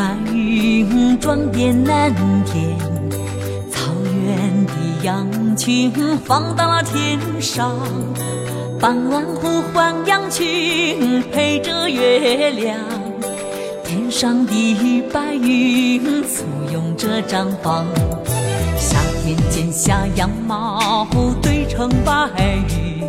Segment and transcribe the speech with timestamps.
[0.00, 2.10] 白云装点蓝
[2.46, 2.74] 天，
[3.70, 3.92] 草
[4.24, 5.92] 原的羊群
[6.24, 7.76] 放到了天上，
[8.80, 12.78] 傍晚呼唤羊群陪着月亮，
[13.84, 17.84] 天上的白云簇拥着毡房，
[18.78, 21.06] 夏天剪下羊毛
[21.42, 22.30] 堆成白
[22.70, 23.04] 云，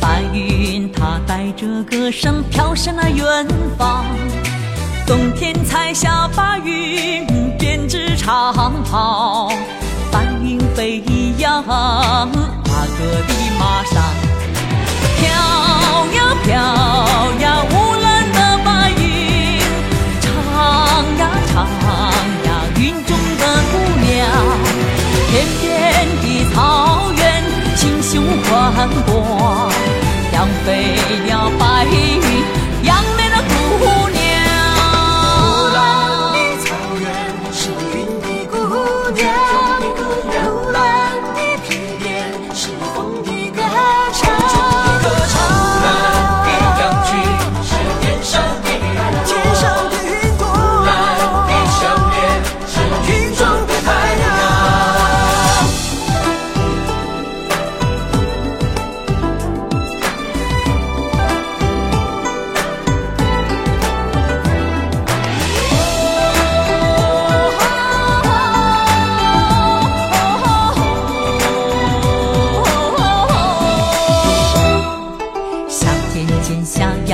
[0.00, 3.44] 白云它带着歌声飘向了远
[3.76, 4.04] 方。
[5.06, 7.24] 冬天彩霞白云
[7.56, 9.48] 编织长袍，
[10.10, 11.00] 白云飞
[11.38, 12.28] 扬阿
[12.98, 14.02] 哥的马上，
[15.16, 15.24] 飘
[16.12, 16.54] 呀飘
[17.40, 18.68] 呀乌蓝的白
[19.00, 19.60] 云，
[20.20, 20.26] 唱
[21.18, 21.54] 呀唱
[22.44, 24.10] 呀云中的姑娘，
[25.30, 25.64] 天边
[26.20, 26.56] 的草
[27.16, 27.22] 原
[27.76, 28.12] 心胸
[28.42, 28.50] 宽
[29.06, 29.70] 广，
[30.32, 30.34] 养
[30.64, 30.66] 肥
[31.28, 31.30] 了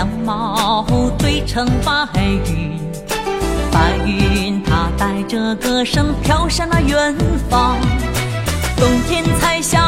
[0.02, 0.84] 羊毛
[1.16, 1.92] 堆成白
[2.44, 2.76] 云，
[3.70, 7.14] 白云它带着歌声飘向那远
[7.48, 7.76] 方。
[8.76, 9.81] 冬天才下